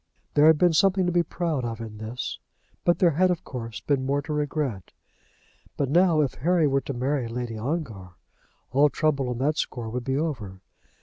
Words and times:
There 0.33 0.47
had 0.47 0.57
been 0.57 0.73
something 0.73 1.05
to 1.05 1.11
be 1.11 1.21
proud 1.21 1.63
of 1.63 1.79
in 1.79 1.99
this, 1.99 2.39
but 2.85 2.97
there 2.97 3.11
had, 3.11 3.29
of 3.29 3.43
course, 3.43 3.81
been 3.81 4.03
more 4.03 4.23
to 4.23 4.33
regret. 4.33 4.93
But 5.77 5.91
now 5.91 6.21
if 6.21 6.33
Harry 6.41 6.65
were 6.65 6.81
to 6.81 6.93
marry 6.95 7.27
Lady 7.27 7.55
Ongar, 7.55 8.15
all 8.71 8.89
trouble 8.89 9.29
on 9.29 9.37
that 9.37 9.59
score 9.59 9.91
would 9.91 10.03
be 10.03 10.17
over. 10.17 10.59